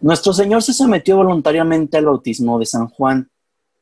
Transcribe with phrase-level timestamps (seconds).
[0.00, 3.30] Nuestro Señor se sometió voluntariamente al bautismo de San Juan,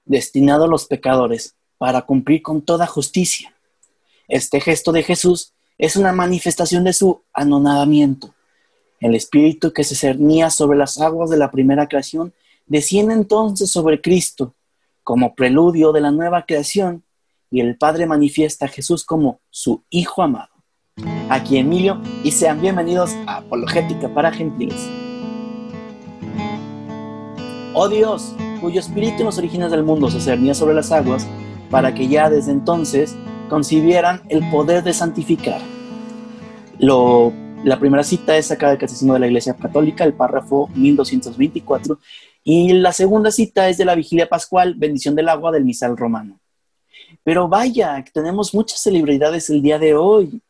[0.04, 3.54] destinado a los pecadores, para cumplir con toda justicia.
[4.28, 8.34] Este gesto de Jesús es una manifestación de su anonadamiento.
[8.98, 12.32] El espíritu que se cernía sobre las aguas de la primera creación
[12.66, 14.54] desciende entonces sobre Cristo
[15.04, 17.04] como preludio de la nueva creación
[17.50, 20.48] y el Padre manifiesta a Jesús como su Hijo amado.
[21.28, 24.88] Aquí Emilio y sean bienvenidos a Apologética para Gentiles.
[27.78, 31.26] Oh Dios, cuyo espíritu en los orígenes del mundo se cernía sobre las aguas,
[31.70, 33.14] para que ya desde entonces
[33.50, 35.60] concibieran el poder de santificar.
[36.78, 41.98] Lo, la primera cita es sacada del Catecismo de la Iglesia Católica, el párrafo 1224,
[42.44, 46.40] y la segunda cita es de la Vigilia Pascual, bendición del agua del misal romano.
[47.24, 50.40] Pero vaya, tenemos muchas celebridades el día de hoy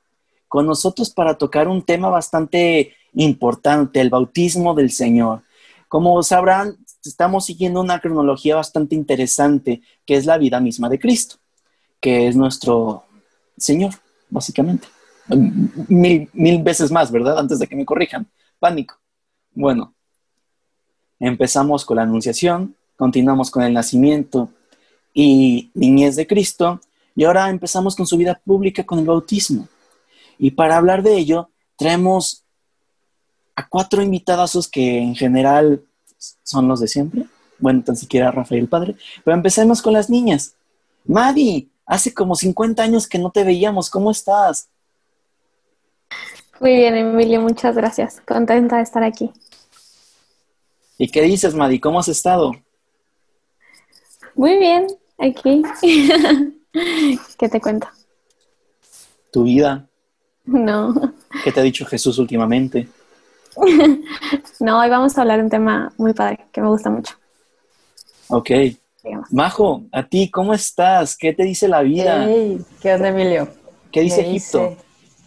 [0.46, 5.42] con nosotros para tocar un tema bastante importante, el bautismo del Señor.
[5.88, 11.36] Como sabrán, estamos siguiendo una cronología bastante interesante, que es la vida misma de Cristo,
[12.00, 13.04] que es nuestro
[13.56, 13.94] Señor,
[14.28, 14.88] básicamente.
[15.88, 17.38] Mil, mil veces más, ¿verdad?
[17.38, 18.26] Antes de que me corrijan.
[18.58, 18.96] Pánico.
[19.52, 19.94] Bueno,
[21.18, 24.50] empezamos con la anunciación, continuamos con el nacimiento
[25.14, 26.80] y niñez de Cristo,
[27.14, 29.66] y ahora empezamos con su vida pública con el bautismo.
[30.38, 32.44] Y para hablar de ello, traemos
[33.54, 35.82] a cuatro invitados que en general
[36.42, 37.26] son los de siempre.
[37.58, 38.96] Bueno, tan siquiera Rafael Padre.
[39.24, 40.54] Pero empecemos con las niñas.
[41.04, 43.90] Madi, hace como 50 años que no te veíamos.
[43.90, 44.68] ¿Cómo estás?
[46.60, 48.20] Muy bien, Emilio, muchas gracias.
[48.26, 49.30] Contenta de estar aquí.
[50.98, 51.78] ¿Y qué dices, Madi?
[51.78, 52.52] ¿Cómo has estado?
[54.34, 54.86] Muy bien,
[55.18, 55.62] aquí.
[57.38, 57.88] ¿Qué te cuento?
[59.30, 59.86] ¿Tu vida?
[60.44, 60.94] No.
[61.44, 62.88] ¿Qué te ha dicho Jesús últimamente?
[64.60, 67.14] no, hoy vamos a hablar de un tema muy padre que me gusta mucho.
[68.28, 68.50] Ok.
[69.30, 71.16] Majo, a ti, ¿cómo estás?
[71.16, 72.26] ¿Qué te dice la vida?
[72.80, 73.48] ¿Qué onda, Emilio?
[73.92, 74.76] ¿Qué dice Egipto?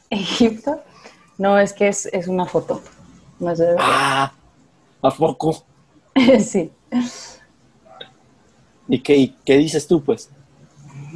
[0.10, 0.82] ¿Egipto?
[1.38, 2.82] No, es que es, una foto.
[3.80, 4.34] ah,
[5.02, 5.64] ¿a poco?
[6.40, 6.72] sí.
[8.90, 10.30] ¿Y qué, qué dices tú, pues?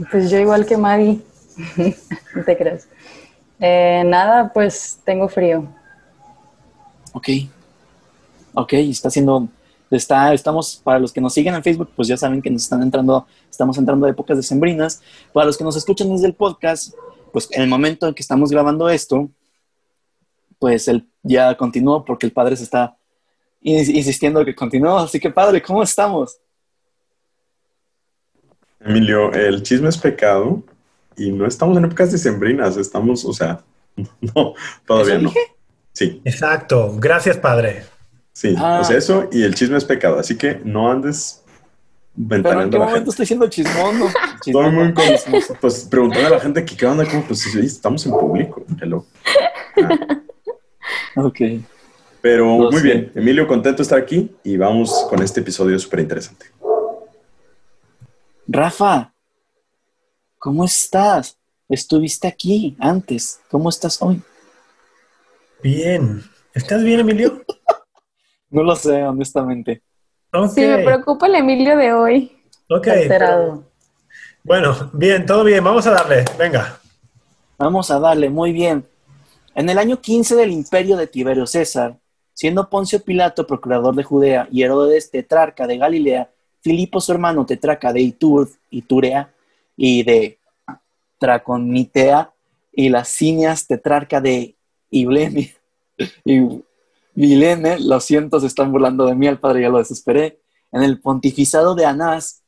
[0.09, 1.19] Pues yo igual que Maggie.
[2.35, 2.87] no te creas.
[3.59, 5.67] Eh, nada, pues tengo frío.
[7.13, 7.29] Ok.
[8.55, 9.47] Ok, está haciendo,
[9.89, 12.83] está, estamos, para los que nos siguen en Facebook, pues ya saben que nos están
[12.83, 15.01] entrando, estamos entrando a épocas decembrinas.
[15.31, 16.93] Para los que nos escuchan desde el podcast,
[17.31, 19.29] pues en el momento en que estamos grabando esto,
[20.59, 22.95] pues él ya continuó porque el padre se está
[23.61, 24.97] insistiendo que continúe.
[24.97, 26.37] Así que padre, ¿cómo estamos?
[28.79, 30.61] Emilio, el chisme es pecado
[31.15, 33.63] y no estamos en épocas decembrinas, estamos, o sea,
[34.35, 34.53] no,
[34.85, 35.31] todavía no.
[35.93, 36.21] Sí.
[36.25, 36.95] Exacto.
[36.99, 37.83] Gracias, padre.
[38.33, 38.79] Sí, ah.
[38.81, 41.43] o sea, eso y el chisme es pecado, así que no andes
[42.15, 43.99] ventaneando ¿Pero en qué momento estoy siendo chismón?
[43.99, 44.07] No?
[44.45, 44.93] Estoy muy
[45.61, 49.05] pues preguntando a la gente que qué onda, como pues estamos en público, hello.
[49.77, 50.19] Ah.
[51.15, 51.39] Ok.
[52.21, 56.47] Pero muy bien, Emilio, contento de estar aquí y vamos con este episodio súper interesante.
[58.47, 59.13] Rafa,
[60.39, 61.37] ¿cómo estás?
[61.69, 64.21] Estuviste aquí antes, ¿cómo estás hoy?
[65.63, 66.21] Bien.
[66.53, 67.41] ¿Estás bien, Emilio?
[68.49, 69.81] no lo sé, honestamente.
[70.53, 72.37] Sí, me preocupa el Emilio de hoy.
[72.69, 72.87] Ok.
[74.43, 75.63] Bueno, bien, todo bien.
[75.63, 76.25] Vamos a darle.
[76.37, 76.79] Venga.
[77.57, 78.85] Vamos a darle, muy bien.
[79.55, 81.95] En el año 15 del imperio de Tiberio César,
[82.33, 86.29] siendo Poncio Pilato procurador de Judea y Herodes tetrarca de Galilea,
[86.61, 89.31] Filipo su hermano tetrarca de Itur, Iturea
[89.77, 90.39] y de
[91.19, 92.31] Traconitea
[92.73, 94.55] y las Cinias tetrarca de
[96.25, 96.63] y
[97.15, 100.39] y Vilene, lo siento, se están burlando de mí, al padre ya lo desesperé,
[100.71, 102.41] en el pontificado de Anás,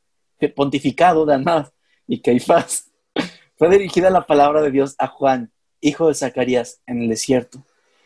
[0.54, 1.72] pontificado de Anás
[2.08, 2.90] y Caifás,
[3.56, 7.62] fue dirigida la palabra de Dios a Juan, hijo de Zacarías, en el desierto,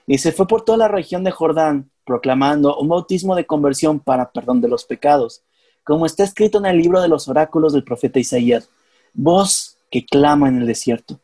[0.07, 4.31] y se fue por toda la región de Jordán, proclamando un bautismo de conversión para
[4.31, 5.43] perdón de los pecados,
[5.83, 8.69] como está escrito en el libro de los oráculos del profeta Isaías,
[9.15, 11.21] voz que clama en el desierto,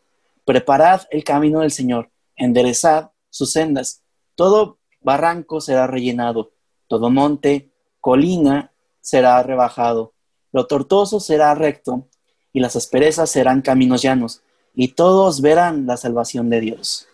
[0.47, 4.03] preparad el camino del Señor, enderezad sus sendas.
[4.35, 6.53] Todo barranco será rellenado,
[6.89, 10.15] todo monte, colina será rebajado,
[10.53, 12.09] lo tortuoso será recto,
[12.53, 14.43] y las asperezas serán caminos llanos,
[14.75, 17.07] y todos verán la salvación de Dios.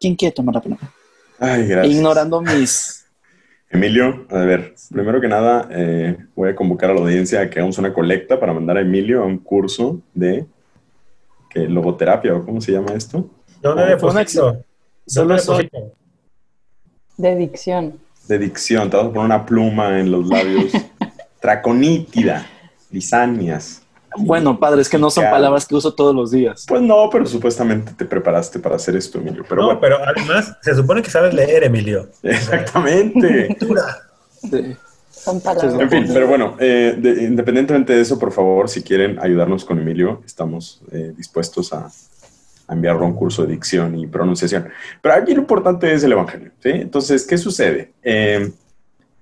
[0.00, 0.92] ¿Quién quiere tomar la palabra?
[1.38, 1.94] Ay, gracias.
[1.94, 3.06] Ignorando mis...
[3.70, 7.58] Emilio, a ver, primero que nada, eh, voy a convocar a la audiencia a que
[7.58, 10.46] hagamos una colecta para mandar a Emilio a un curso de
[11.54, 13.28] logoterapia, o cómo se llama esto.
[13.64, 14.62] ¿Dónde deposito?
[15.06, 15.36] Solo
[17.16, 17.98] De dicción.
[18.28, 18.90] de dicción.
[18.90, 20.72] Te vas a poner una pluma en los labios.
[21.40, 22.46] Traconítida,
[22.90, 23.80] lisanias.
[24.18, 26.66] Bueno, padre, es que no son palabras que uso todos los días.
[26.68, 29.44] Pues no, pero supuestamente te preparaste para hacer esto, Emilio.
[29.48, 32.10] Pero no, pero además se supone que sabes leer, Emilio.
[32.22, 33.56] Exactamente.
[35.10, 35.80] Son palabras.
[35.80, 40.22] En fin, pero bueno, eh, independientemente de eso, por favor, si quieren ayudarnos con Emilio,
[40.26, 41.90] estamos eh, dispuestos a,
[42.68, 44.68] enviarlo a un curso de dicción y pronunciación.
[45.02, 46.52] Pero aquí lo importante es el Evangelio.
[46.60, 46.70] ¿sí?
[46.70, 47.92] Entonces, ¿qué sucede?
[48.02, 48.50] Eh,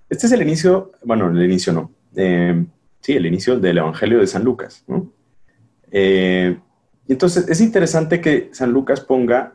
[0.08, 1.90] este es el inicio, bueno, el inicio no.
[2.14, 2.64] Eh,
[3.00, 4.84] sí, el inicio del Evangelio de San Lucas.
[4.86, 5.10] ¿no?
[5.90, 6.56] Eh,
[7.08, 9.54] entonces, es interesante que San Lucas ponga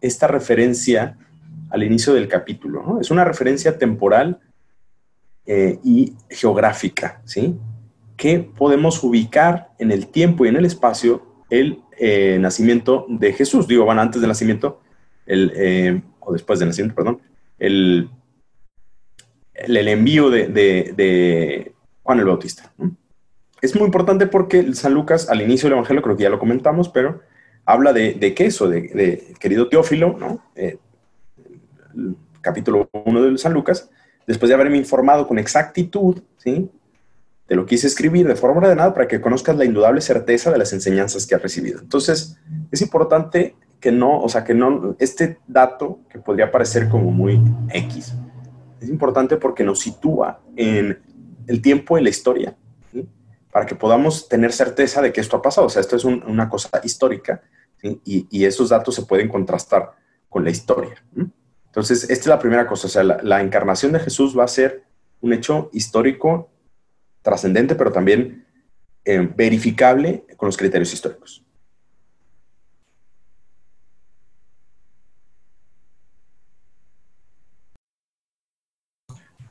[0.00, 1.16] esta referencia
[1.70, 2.82] al inicio del capítulo.
[2.84, 3.00] ¿no?
[3.00, 4.40] Es una referencia temporal
[5.46, 7.56] y geográfica, ¿sí?
[8.16, 13.68] Que podemos ubicar en el tiempo y en el espacio el eh, nacimiento de Jesús.
[13.68, 14.80] Digo, bueno, antes del nacimiento,
[15.26, 17.20] el, eh, o después del nacimiento, perdón,
[17.58, 18.08] el,
[19.52, 22.72] el, envío de, Juan el Bautista.
[23.60, 26.88] Es muy importante porque San Lucas, al inicio del Evangelio, creo que ya lo comentamos,
[26.88, 27.20] pero
[27.66, 30.42] habla de, de queso, de, querido Teófilo, ¿no?
[30.56, 30.78] Eh,
[32.40, 33.90] capítulo 1 de San Lucas,
[34.26, 36.70] después de haberme informado con exactitud, ¿sí?
[37.50, 40.72] Te lo quise escribir de forma ordenada para que conozcas la indudable certeza de las
[40.72, 41.80] enseñanzas que has recibido.
[41.80, 42.38] Entonces,
[42.70, 47.42] es importante que no, o sea, que no, este dato que podría parecer como muy
[47.70, 48.14] X,
[48.80, 51.00] es importante porque nos sitúa en
[51.48, 52.56] el tiempo y la historia,
[53.50, 55.66] para que podamos tener certeza de que esto ha pasado.
[55.66, 57.42] O sea, esto es una cosa histórica
[57.82, 59.90] y, esos datos se pueden contrastar
[60.28, 61.02] con la historia.
[61.66, 62.86] Entonces, esta es la primera cosa.
[62.86, 64.84] O sea, la encarnación de Jesús va a ser
[65.20, 66.48] un hecho histórico
[67.22, 68.46] trascendente, pero también
[69.04, 71.42] eh, verificable con los criterios históricos.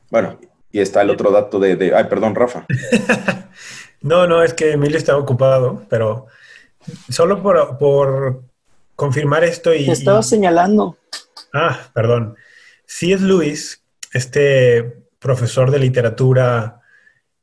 [0.10, 0.39] Bueno,
[0.71, 1.94] y está el otro dato de...
[1.95, 2.66] ay, perdón, Rafa.
[4.01, 6.27] no, no, es que Emilio estaba ocupado, pero
[7.10, 8.44] solo por,
[8.95, 9.86] confirmar esto y...
[9.86, 10.98] Te estaba señalando.
[11.54, 12.36] Ah, perdón.
[12.86, 13.83] Si es Luis,
[14.13, 16.79] este profesor de literatura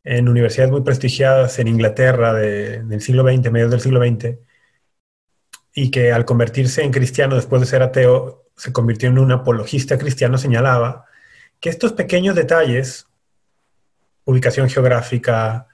[0.07, 4.39] en universidades muy prestigiadas en Inglaterra del siglo XX, mediados del siglo XX,
[5.75, 9.99] y que al convertirse en cristiano después de ser ateo, se convirtió en un apologista
[9.99, 11.07] cristiano, señalaba
[11.61, 13.09] que estos pequeños detalles,
[14.25, 15.67] ubicación geográfica,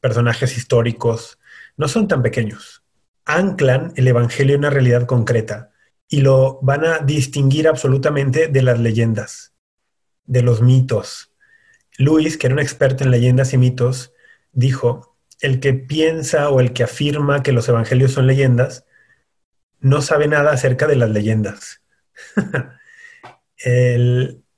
[0.00, 1.38] personajes históricos,
[1.76, 2.82] no son tan pequeños.
[3.24, 5.70] Anclan el Evangelio en una realidad concreta
[6.08, 9.54] y lo van a distinguir absolutamente de las leyendas,
[10.24, 11.30] de los mitos,
[11.98, 14.12] Luis, que era un experto en leyendas y mitos,
[14.52, 18.86] dijo, el que piensa o el que afirma que los evangelios son leyendas,
[19.80, 21.82] no sabe nada acerca de las leyendas.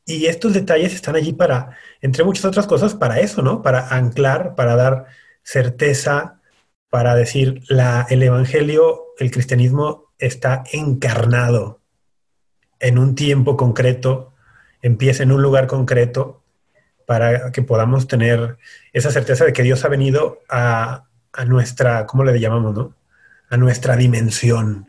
[0.07, 3.63] y estos detalles están allí para, entre muchas otras cosas, para eso, ¿no?
[3.63, 5.07] Para anclar, para dar
[5.43, 6.41] certeza,
[6.91, 11.81] para decir, la, el Evangelio, el cristianismo está encarnado
[12.81, 14.35] en un tiempo concreto,
[14.83, 16.45] empieza en un lugar concreto
[17.09, 18.59] para que podamos tener
[18.93, 21.07] esa certeza de que Dios ha venido a,
[21.47, 22.95] nuestra, ¿cómo le llamamos, no?
[23.49, 24.87] A nuestra dimensión.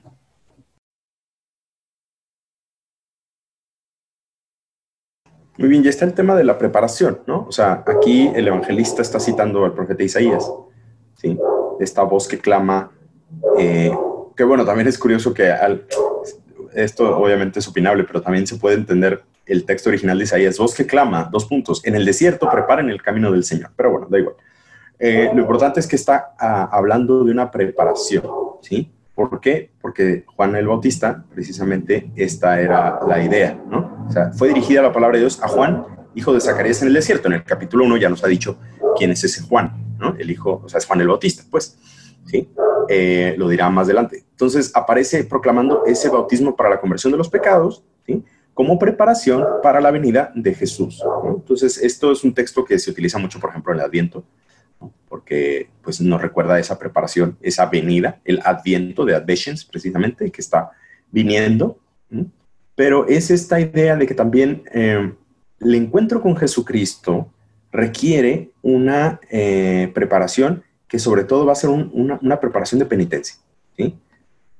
[5.57, 7.45] Muy bien, ya está el tema de la preparación, ¿no?
[7.47, 10.51] O sea, aquí el evangelista está citando al profeta Isaías,
[11.15, 11.39] ¿sí?
[11.79, 12.91] Esta voz que clama,
[13.57, 13.97] eh,
[14.35, 15.55] que bueno, también es curioso que
[16.73, 20.75] esto obviamente es opinable, pero también se puede entender el texto original de Isaías, voz
[20.75, 23.71] que clama, dos puntos, en el desierto preparen el camino del Señor.
[23.75, 24.35] Pero bueno, da igual.
[24.99, 28.23] Eh, lo importante es que está ah, hablando de una preparación,
[28.61, 28.91] ¿sí?
[29.15, 29.71] ¿Por qué?
[29.81, 34.05] Porque Juan el Bautista, precisamente, esta era la idea, ¿no?
[34.07, 36.93] O sea, fue dirigida la palabra de Dios a Juan, hijo de Zacarías en el
[36.93, 37.27] desierto.
[37.27, 38.57] En el capítulo 1 ya nos ha dicho
[38.97, 40.15] quién es ese Juan, ¿no?
[40.17, 41.77] El hijo, o sea, es Juan el Bautista, pues,
[42.25, 42.49] ¿sí?
[42.87, 44.25] Eh, lo dirá más adelante.
[44.31, 48.23] Entonces, aparece proclamando ese bautismo para la conversión de los pecados, ¿sí?
[48.59, 51.01] Como preparación para la venida de Jesús.
[51.23, 54.25] Entonces, esto es un texto que se utiliza mucho, por ejemplo, en el Adviento,
[55.07, 60.71] porque pues, nos recuerda esa preparación, esa venida, el Adviento de Advents, precisamente, que está
[61.09, 61.79] viniendo.
[62.75, 65.09] Pero es esta idea de que también eh,
[65.61, 67.31] el encuentro con Jesucristo
[67.71, 73.37] requiere una eh, preparación que sobre todo va a ser una, preparación de penitencia.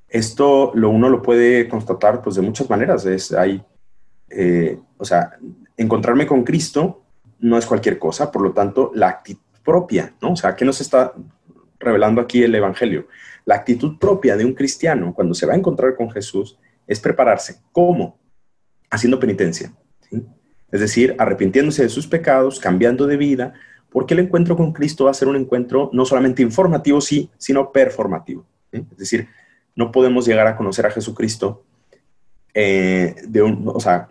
[0.07, 3.05] Esto lo, uno lo puede constatar pues, de muchas maneras.
[3.05, 3.61] Es, hay
[4.29, 5.37] eh, o sea,
[5.77, 7.03] encontrarme con Cristo
[7.39, 10.33] no es cualquier cosa, por lo tanto, la actitud propia, ¿no?
[10.33, 11.13] O sea, ¿qué nos está
[11.79, 13.07] revelando aquí el Evangelio?
[13.45, 17.61] La actitud propia de un cristiano cuando se va a encontrar con Jesús es prepararse.
[17.71, 18.17] ¿Cómo?
[18.89, 19.71] Haciendo penitencia.
[20.71, 23.53] Es decir, arrepintiéndose de sus pecados, cambiando de vida,
[23.89, 27.71] porque el encuentro con Cristo va a ser un encuentro no solamente informativo, sí, sino
[27.71, 28.45] performativo.
[28.71, 29.27] Es decir,
[29.75, 31.63] no podemos llegar a conocer a Jesucristo
[32.53, 34.09] eh, de un, o sea,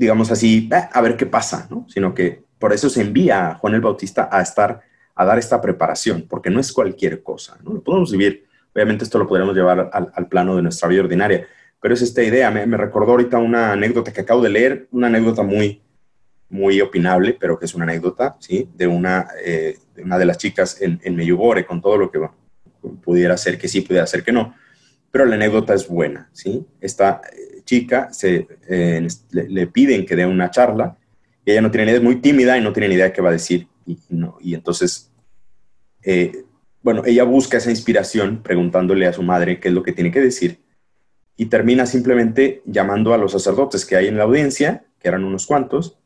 [0.00, 1.84] digamos así, eh, a ver qué pasa, ¿no?
[1.86, 4.80] Sino que por eso se envía a Juan el Bautista a estar,
[5.14, 7.74] a dar esta preparación, porque no es cualquier cosa, ¿no?
[7.74, 8.46] Lo podemos vivir.
[8.74, 11.46] Obviamente esto lo podríamos llevar al, plano de nuestra vida ordinaria,
[11.82, 12.50] pero es esta idea.
[12.50, 15.82] Me, recordó ahorita una anécdota que acabo de leer, una anécdota muy,
[16.48, 18.70] muy opinable, pero que es una anécdota, ¿sí?
[18.74, 22.20] De una, eh, de, las chicas en, en con todo lo que
[23.04, 24.54] pudiera ser que sí, pudiera ser que no,
[25.10, 26.66] pero la anécdota es buena, ¿sí?
[26.80, 27.20] Esta
[27.70, 30.96] chica se, eh, le, piden que dé una charla
[31.46, 33.22] ella no tiene ni idea, es muy tímida y no tiene ni idea de qué
[33.22, 33.66] va a decir.
[33.86, 35.10] Y, no, y entonces,
[36.82, 40.20] bueno, ella busca esa inspiración preguntándole a su madre qué es lo que tiene que
[40.20, 40.60] decir
[41.40, 45.46] y termina simplemente llamando a los sacerdotes que hay en la audiencia, que eran unos
[45.46, 45.96] cuantos,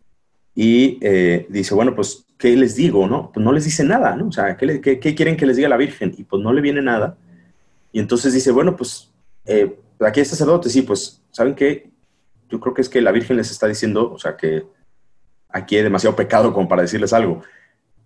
[0.54, 3.08] y eh, dice, bueno, pues, ¿qué les digo?
[3.08, 3.32] No?
[3.32, 4.28] Pues no les dice nada, ¿no?
[4.28, 6.14] O sea, ¿qué, qué, quieren que les diga la Virgen?
[6.16, 7.16] Y pues no le viene nada.
[7.90, 9.10] Y entonces dice, bueno, pues,
[9.44, 9.76] eh,
[10.08, 11.90] aquí hay sacerdotes, sí, pues, ¿saben qué?
[12.48, 14.66] Yo creo que es que la Virgen les está diciendo, o sea, que
[15.48, 17.42] aquí hay demasiado pecado como para decirles algo.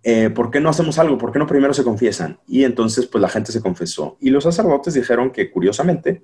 [0.03, 1.17] Eh, ¿Por qué no hacemos algo?
[1.17, 2.39] ¿Por qué no primero se confiesan?
[2.47, 4.17] Y entonces, pues, la gente se confesó.
[4.19, 6.23] Y los sacerdotes dijeron que, curiosamente,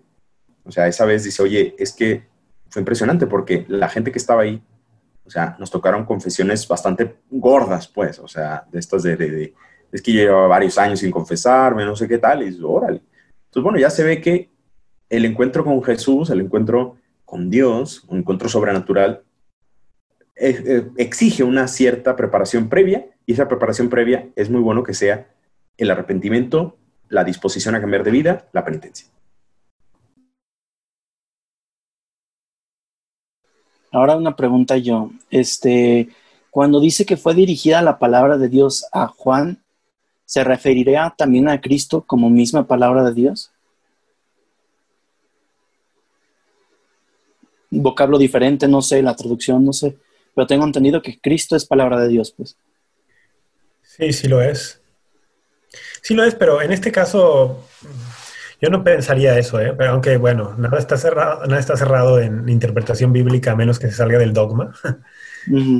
[0.63, 2.27] o sea, esa vez dice, oye, es que
[2.69, 4.61] fue impresionante porque la gente que estaba ahí
[5.25, 9.53] o sea, nos tocaron confesiones bastante gordas, pues, o sea, de estas de,
[9.91, 13.01] es que yo llevaba varios años sin confesarme, no sé qué tal, y órale.
[13.45, 14.51] Entonces, bueno, ya se ve que
[15.09, 19.23] el encuentro con Jesús, el encuentro con Dios, un encuentro sobrenatural,
[20.35, 24.93] eh, eh, exige una cierta preparación previa, y esa preparación previa es muy bueno que
[24.93, 25.27] sea
[25.77, 26.77] el arrepentimiento,
[27.09, 29.07] la disposición a cambiar de vida, la penitencia.
[33.91, 35.11] Ahora una pregunta yo.
[35.29, 36.09] Este,
[36.51, 39.63] cuando dice que fue dirigida la palabra de Dios a Juan,
[40.25, 43.54] ¿se referiría también a Cristo como misma palabra de Dios?
[47.71, 49.95] Vocablo diferente, no sé, la traducción, no sé.
[50.33, 52.57] Pero tengo entendido que Cristo es palabra de Dios, pues.
[53.83, 54.81] Sí, sí lo es.
[56.01, 57.65] Sí lo es, pero en este caso
[58.61, 59.73] yo no pensaría eso, ¿eh?
[59.77, 63.87] Pero aunque, bueno, nada está cerrado, nada está cerrado en interpretación bíblica a menos que
[63.87, 64.73] se salga del dogma.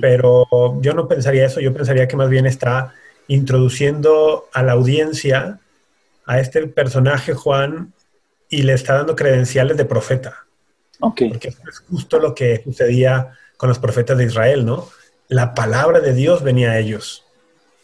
[0.01, 2.94] Pero yo no pensaría eso, yo pensaría que más bien está
[3.27, 5.60] introduciendo a la audiencia
[6.25, 7.94] a este personaje Juan
[8.50, 10.45] y le está dando credenciales de profeta.
[11.00, 11.30] Okay.
[11.30, 14.90] Porque es justo lo que sucedía con los profetas de Israel, ¿no?
[15.28, 17.25] La palabra de Dios venía a ellos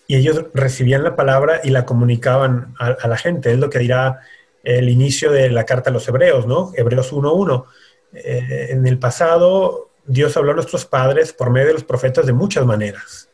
[0.07, 3.51] y ellos recibían la palabra y la comunicaban a, la gente.
[3.53, 4.19] Es lo que dirá
[4.63, 6.71] el inicio de la carta a los hebreos, ¿no?
[6.75, 7.65] Hebreos 1.1.
[8.13, 12.33] Eh, en el pasado, Dios habló a nuestros padres por medio de los profetas de
[12.33, 13.29] muchas maneras.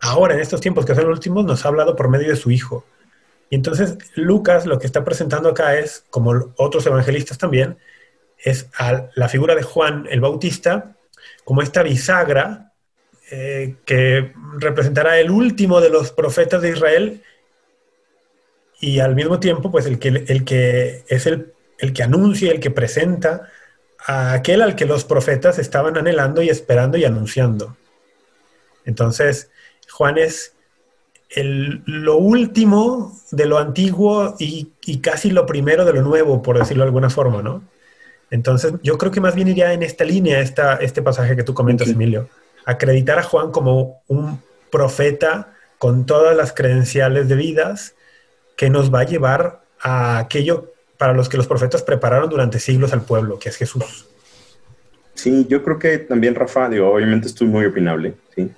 [0.00, 2.50] Ahora, en estos tiempos que son los últimos, nos ha hablado por medio de su
[2.50, 2.84] Hijo.
[3.48, 7.78] Y entonces, Lucas lo que está presentando acá es, como otros evangelistas también,
[8.42, 10.96] es a la figura de Juan el Bautista
[11.44, 12.72] como esta bisagra
[13.30, 17.22] eh, que representará el último de los profetas de Israel
[18.80, 22.60] y al mismo tiempo, pues el que, el que es el, el que anuncia, el
[22.60, 23.48] que presenta
[24.06, 27.76] a aquel al que los profetas estaban anhelando y esperando y anunciando.
[28.84, 29.50] Entonces,
[29.88, 30.54] Juan es
[31.36, 36.88] lo último de lo antiguo y, casi lo primero de lo nuevo, por decirlo de
[36.88, 37.62] alguna forma, ¿no?
[38.32, 41.52] Entonces, yo creo que más bien iría en esta línea, esta, este pasaje que tú
[41.52, 42.30] comentas, Emilio.
[42.64, 47.94] Acreditar a Juan como un profeta con todas las credenciales debidas
[48.56, 52.94] que nos va a llevar a aquello para los que los profetas prepararon durante siglos
[52.94, 54.06] al pueblo, que es Jesús.
[55.12, 58.50] Sí, yo creo que también, Rafa, digo, obviamente estoy muy opinable, ¿sí?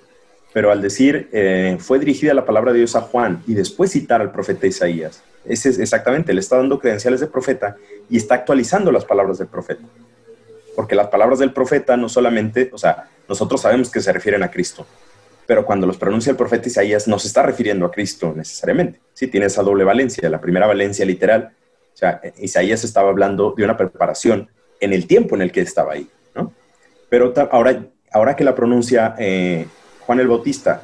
[0.53, 4.21] pero al decir eh, fue dirigida la palabra de Dios a Juan y después citar
[4.21, 7.77] al profeta Isaías, es exactamente, le está dando credenciales de profeta
[8.09, 9.83] y está actualizando las palabras del profeta.
[10.75, 14.51] Porque las palabras del profeta no solamente, o sea, nosotros sabemos que se refieren a
[14.51, 14.87] Cristo,
[15.47, 19.01] pero cuando los pronuncia el profeta Isaías no se está refiriendo a Cristo necesariamente.
[19.13, 20.29] Sí, tiene esa doble valencia.
[20.29, 21.53] La primera valencia literal,
[21.93, 24.49] o sea, Isaías estaba hablando de una preparación
[24.81, 26.53] en el tiempo en el que estaba ahí, ¿no?
[27.09, 29.67] Pero ahora, ahora que la pronuncia eh,
[30.01, 30.83] Juan el Bautista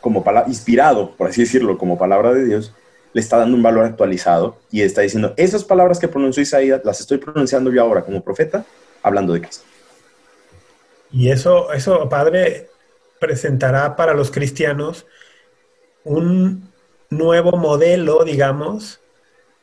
[0.00, 2.72] como inspirado, por así decirlo, como palabra de Dios,
[3.16, 7.00] le está dando un valor actualizado y está diciendo, esas palabras que pronunció Isaías las
[7.00, 8.66] estoy pronunciando yo ahora como profeta,
[9.02, 9.64] hablando de Cristo.
[11.10, 12.68] Y eso, eso, padre,
[13.18, 15.06] presentará para los cristianos
[16.04, 16.70] un
[17.08, 19.00] nuevo modelo, digamos,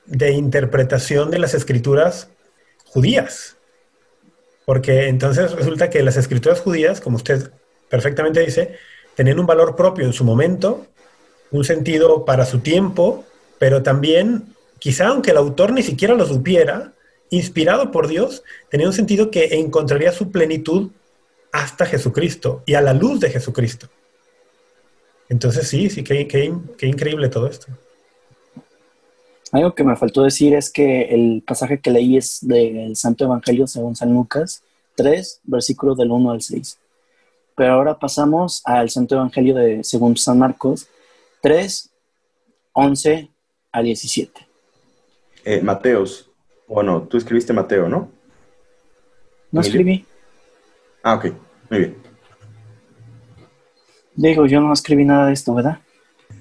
[0.07, 2.29] de interpretación de las escrituras
[2.85, 3.55] judías.
[4.65, 7.51] Porque entonces resulta que las escrituras judías, como usted
[7.87, 8.79] perfectamente dice,
[9.13, 10.87] tenían un valor propio en su momento,
[11.51, 13.25] un sentido para su tiempo,
[13.59, 16.93] pero también, quizá aunque el autor ni siquiera lo supiera,
[17.29, 20.91] inspirado por Dios, tenía un sentido que encontraría su plenitud
[21.51, 23.87] hasta Jesucristo y a la luz de Jesucristo.
[25.29, 27.67] Entonces sí, sí, qué, qué, increíble todo esto.
[29.51, 33.67] Algo que me faltó decir es que el pasaje que leí es del Santo Evangelio
[33.67, 34.63] según San Lucas
[34.95, 36.77] 3, versículos del 1 al 6.
[37.55, 40.87] Pero ahora pasamos al Santo Evangelio de según San Marcos
[41.41, 41.89] 3,
[42.73, 43.32] 11
[43.73, 44.47] a 17.
[45.43, 46.31] Eh, Mateos,
[46.67, 48.09] bueno, tú escribiste Mateo, ¿no?
[49.51, 50.05] No escribí.
[51.03, 51.25] Ah, ok,
[51.69, 51.97] muy bien.
[54.15, 55.79] Digo, yo no escribí nada de esto, ¿verdad?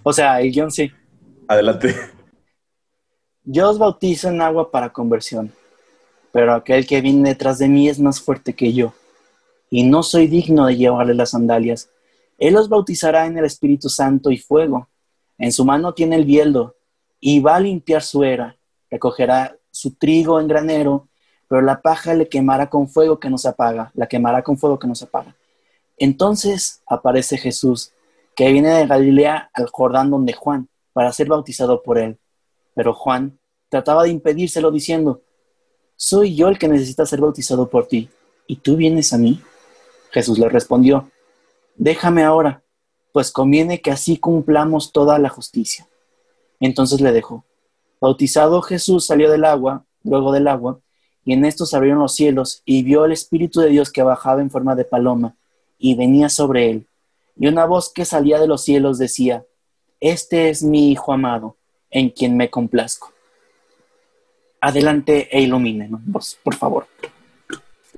[0.02, 0.92] O sea, el guion sí.
[1.48, 1.94] Adelante.
[3.44, 5.52] Yo os bautizo en agua para conversión,
[6.30, 8.94] pero aquel que viene detrás de mí es más fuerte que yo,
[9.68, 11.90] y no soy digno de llevarle las sandalias.
[12.38, 14.88] Él os bautizará en el Espíritu Santo y fuego.
[15.38, 16.76] En su mano tiene el bieldo,
[17.24, 18.56] y va a limpiar su era.
[18.90, 21.08] Recogerá su trigo en granero,
[21.48, 24.78] pero la paja le quemará con fuego que no se apaga, la quemará con fuego
[24.78, 25.34] que no se apaga.
[25.96, 27.92] Entonces aparece Jesús,
[28.34, 32.18] que viene de Galilea al Jordán donde Juan, para ser bautizado por él.
[32.74, 33.38] Pero Juan
[33.68, 35.22] trataba de impedírselo diciendo,
[35.94, 38.10] Soy yo el que necesita ser bautizado por ti,
[38.48, 39.40] ¿y tú vienes a mí?
[40.10, 41.08] Jesús le respondió,
[41.76, 42.62] Déjame ahora,
[43.12, 45.86] pues conviene que así cumplamos toda la justicia.
[46.66, 47.44] Entonces le dejó.
[48.00, 50.78] Bautizado Jesús salió del agua, luego del agua,
[51.24, 54.40] y en esto se abrieron los cielos, y vio el Espíritu de Dios que bajaba
[54.40, 55.34] en forma de paloma
[55.78, 56.86] y venía sobre él.
[57.36, 59.44] Y una voz que salía de los cielos decía,
[60.00, 61.56] Este es mi Hijo amado,
[61.90, 63.12] en quien me complazco.
[64.60, 66.86] Adelante e ilumínenos, por favor.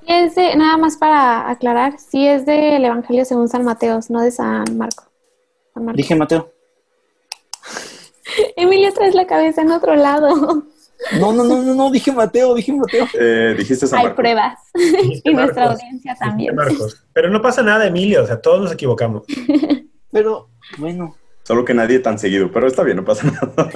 [0.06, 4.30] es de, nada más para aclarar, sí es del Evangelio según San Mateo, no de
[4.30, 5.04] San Marco.
[5.94, 6.53] Dije Mateo.
[8.57, 10.64] Emilio traes la cabeza en otro lado.
[11.18, 13.07] No, no, no, no, no, dije Mateo, dije Mateo.
[13.18, 14.59] Eh, dijiste San Hay pruebas.
[15.25, 16.57] y nuestra audiencia también.
[17.12, 19.25] Pero no pasa nada, Emilio, o sea, todos nos equivocamos.
[20.12, 21.16] Pero, bueno.
[21.42, 23.70] Solo que nadie tan seguido, pero está bien, no pasa nada.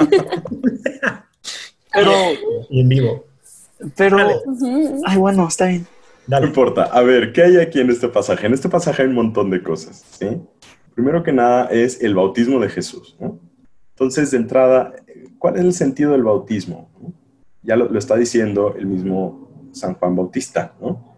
[1.92, 2.12] pero.
[2.70, 3.26] Y en vivo.
[3.94, 4.16] Pero.
[5.04, 5.86] Ay, bueno, está bien.
[6.28, 6.84] No importa.
[6.84, 8.46] A ver, ¿qué hay aquí en este pasaje?
[8.46, 10.28] En este pasaje hay un montón de cosas, ¿sí?
[10.94, 13.38] Primero que nada es el bautismo de Jesús, ¿no?
[13.98, 14.94] Entonces, de entrada,
[15.40, 16.88] ¿cuál es el sentido del bautismo?
[17.62, 21.16] Ya lo, está diciendo el mismo San Juan Bautista, ¿no?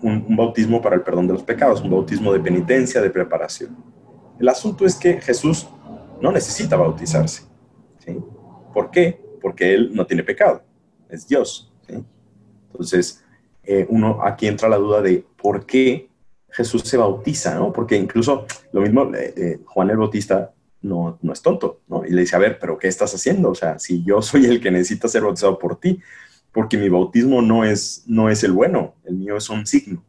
[0.00, 3.76] Un, bautismo para el perdón de los pecados, un bautismo de penitencia, de preparación.
[4.38, 5.66] El asunto es que Jesús
[6.20, 7.42] no necesita bautizarse.
[8.72, 9.20] ¿Por qué?
[9.42, 10.62] Porque Él no tiene pecado,
[11.08, 11.72] es Dios.
[12.70, 13.24] Entonces,
[13.64, 16.08] eh, uno aquí entra la duda de por qué
[16.50, 17.72] Jesús se bautiza, ¿no?
[17.72, 22.04] Porque incluso lo mismo eh, eh, Juan el Bautista no, no es tonto, ¿no?
[22.04, 23.50] Y le dice, a ver, pero ¿qué estás haciendo?
[23.50, 26.00] O sea, si yo soy el que necesita ser bautizado por ti,
[26.52, 30.02] porque mi bautismo no es, no es el bueno, el mío es un signo,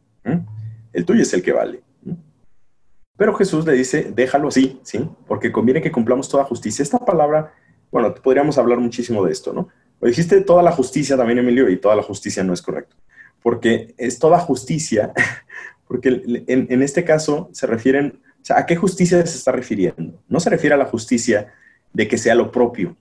[0.92, 1.82] el tuyo es el que vale.
[3.16, 5.08] Pero Jesús le dice, déjalo así, ¿sí?
[5.28, 6.82] Porque conviene que cumplamos toda justicia.
[6.82, 7.54] Esta palabra,
[7.90, 9.68] bueno, podríamos hablar muchísimo de esto, ¿no?
[10.00, 12.96] Lo dijiste toda la justicia también, Emilio, y toda la justicia no es correcto,
[13.42, 15.12] porque es toda justicia,
[15.86, 20.20] porque en, en este caso se refieren o sea, ¿a qué justicia se está refiriendo?
[20.28, 21.52] No se refiere a la justicia
[21.92, 22.96] de que sea lo propio,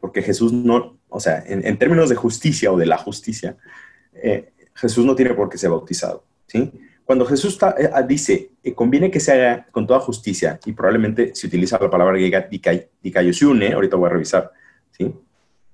[0.00, 3.56] porque Jesús no, o sea, en, términos de justicia o de la justicia,
[4.14, 6.24] eh, Jesús no tiene por qué ser bautizado.
[6.48, 6.72] ¿sí?
[7.04, 11.32] Cuando Jesús eh, ah, dice, que conviene que se haga con toda justicia, y probablemente
[11.36, 12.48] se utiliza la palabra griega
[13.00, 14.50] dikaiosiune, ahorita voy a revisar,
[14.90, 15.14] ¿sí?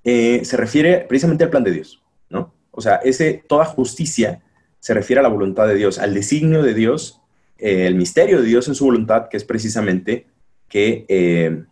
[0.04, 2.52] Eh, se refiere precisamente al plan de Dios, ¿no?
[2.70, 4.42] O sea, ese, toda justicia
[4.78, 7.21] se refiere a la voluntad de Dios, al designio de Dios
[7.62, 10.26] eh, el misterio de Dios en su voluntad, que es precisamente
[10.68, 11.62] que, eh,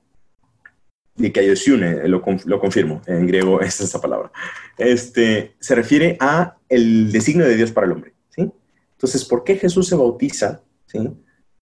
[1.16, 4.31] lo, lo, confirmo, en griego es esta palabra,
[4.79, 8.14] este, se refiere a el designio de Dios para el hombre.
[8.29, 8.48] ¿sí?
[8.92, 10.61] Entonces, ¿por qué Jesús se bautiza?
[10.87, 11.00] ¿sí?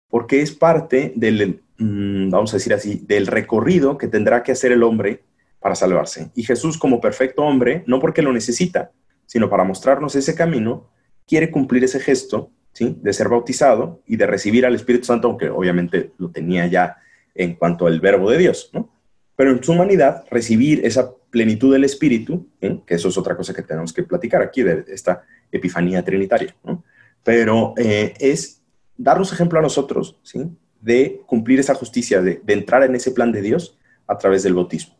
[0.09, 4.73] Porque es parte del, mm, vamos a decir así, del recorrido que tendrá que hacer
[4.73, 5.23] el hombre
[5.59, 6.31] para salvarse.
[6.35, 8.91] Y Jesús, como perfecto hombre, no porque lo necesita,
[9.25, 10.89] sino para mostrarnos ese camino,
[11.25, 16.11] quiere cumplir ese gesto de ser bautizado y de recibir al Espíritu Santo, aunque obviamente
[16.17, 16.97] lo tenía ya
[17.33, 18.93] en cuanto al verbo de Dios, ¿no?
[19.35, 23.61] Pero en su humanidad, recibir esa plenitud del Espíritu, que eso es otra cosa que
[23.61, 26.83] tenemos que platicar aquí, de esta epifanía trinitaria, ¿no?
[27.23, 28.63] Pero eh, es
[28.95, 30.49] darnos ejemplo a nosotros, ¿sí?
[30.81, 34.95] De cumplir esa justicia, de, entrar en ese plan de Dios a través del bautismo.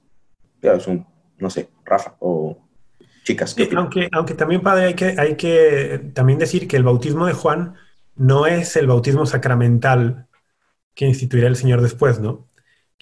[0.61, 1.05] Es un,
[1.37, 2.66] no sé, Rafa o
[3.27, 3.55] chicas.
[3.75, 7.75] aunque, aunque también, padre, hay que, hay que también decir que el bautismo de Juan
[8.15, 10.27] no es el bautismo sacramental
[10.95, 12.47] que instituirá el Señor después, ¿no?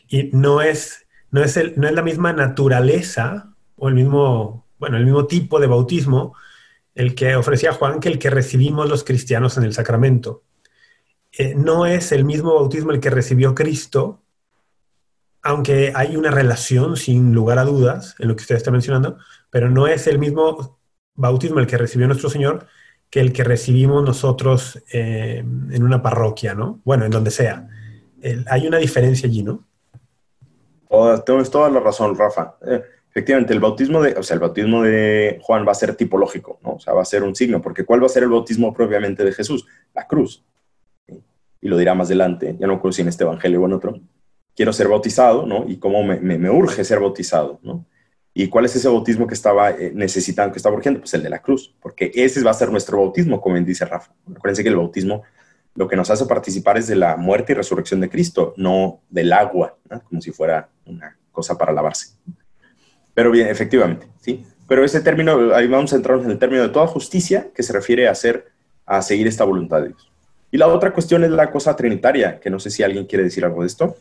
[0.07, 4.97] Y no es, no es, el, no es la misma naturaleza o el mismo, bueno,
[4.97, 6.35] el mismo tipo de bautismo
[6.95, 10.43] el que ofrecía Juan que el que recibimos los cristianos en el sacramento.
[11.37, 14.23] Eh, no es el mismo bautismo el que recibió Cristo,
[15.45, 19.19] aunque hay una relación sin lugar a dudas en lo que usted está mencionando,
[19.51, 20.79] pero no es el mismo
[21.13, 22.65] bautismo el que recibió nuestro Señor
[23.11, 26.81] que el que recibimos nosotros eh, en una parroquia, ¿no?
[26.83, 27.69] Bueno, en donde sea.
[28.47, 29.63] hay una diferencia allí, ¿no?
[31.25, 32.55] tienes toda la razón, Rafa.
[32.65, 32.81] Eh,
[33.11, 36.73] efectivamente, el bautismo de, o sea, el bautismo de Juan va a ser tipológico, ¿no?
[36.73, 39.23] O sea, va a ser un signo, porque ¿cuál va a ser el bautismo propiamente
[39.23, 39.67] de Jesús?
[39.93, 40.43] La cruz
[41.65, 43.99] y lo dirá más adelante, ya no recuerdo si en este evangelio o en otro,
[44.55, 45.65] quiero ser bautizado, ¿no?
[45.67, 47.85] Y cómo me, me, urge ser bautizado, ¿no?
[48.33, 50.99] ¿Y cuál es ese bautismo que estaba eh, necesitando, que estaba urgiendo?
[50.99, 54.11] Pues el de la cruz, porque ese va a ser nuestro bautismo, como dice Rafa.
[54.35, 55.23] Acuérdense que el bautismo
[55.75, 59.33] lo que nos hace participar es de la muerte y resurrección de Cristo, no del
[59.33, 60.01] agua, ¿no?
[60.01, 62.15] como si fuera una cosa para lavarse.
[63.13, 64.45] Pero bien, efectivamente, ¿sí?
[64.67, 67.71] Pero ese término, ahí vamos a entrar en el término de toda justicia que se
[67.71, 68.51] refiere a hacer,
[68.85, 70.11] a seguir esta voluntad de Dios.
[70.51, 73.45] Y la otra cuestión es la cosa trinitaria, que no sé si alguien quiere decir
[73.45, 73.95] algo de esto.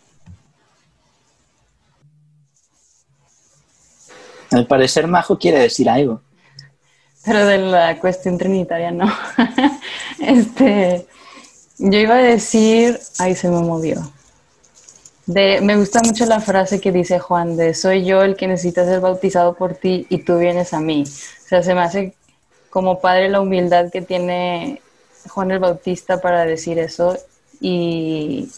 [4.55, 6.21] Al parecer Majo quiere decir algo.
[7.25, 9.13] Pero de la cuestión trinitaria no.
[10.21, 11.07] este,
[11.79, 14.13] yo iba a decir, ahí se me movió.
[15.27, 19.01] Me gusta mucho la frase que dice Juan de soy yo el que necesita ser
[19.01, 21.05] bautizado por ti y tú vienes a mí.
[21.05, 22.15] O sea, se me hace
[22.69, 24.83] como padre la humildad que tiene
[25.29, 27.17] Juan el Bautista para decir eso
[27.61, 28.51] y,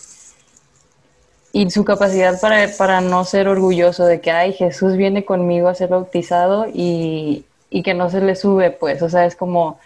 [1.57, 5.75] y su capacidad para, para, no ser orgulloso de que, ay, Jesús viene conmigo a
[5.75, 9.79] ser bautizado y, y, que no se le sube, pues, o sea, es como,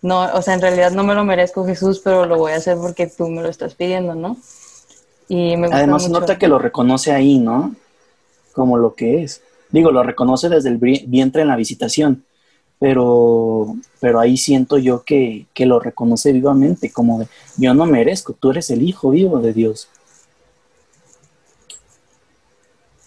[0.00, 2.78] no, o sea, en realidad no me lo merezco Jesús, pero lo voy a hacer
[2.78, 4.38] porque tú me lo estás pidiendo, ¿no?
[5.28, 7.74] Y me Además, nota que lo reconoce ahí, ¿no?
[8.54, 9.42] Como lo que es.
[9.68, 12.24] Digo, lo reconoce desde el vientre en la visitación
[12.78, 18.34] pero, pero ahí siento yo que, que lo reconoce vivamente, como de, yo no merezco,
[18.34, 19.88] tú eres el hijo vivo de Dios.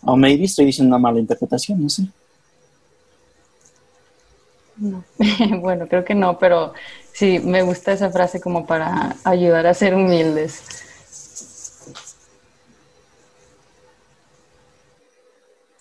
[0.03, 2.03] O maybe estoy diciendo una mala interpretación, no sé.
[4.77, 5.03] No.
[5.59, 6.73] bueno, creo que no, pero
[7.13, 10.63] sí, me gusta esa frase como para ayudar a ser humildes.